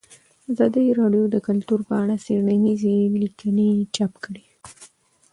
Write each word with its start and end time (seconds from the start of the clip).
ازادي 0.51 0.85
راډیو 0.99 1.23
د 1.33 1.37
کلتور 1.47 1.79
په 1.87 1.93
اړه 2.01 2.15
څېړنیزې 2.25 2.95
لیکنې 3.21 3.69
چاپ 3.95 4.13
کړي. 4.23 4.45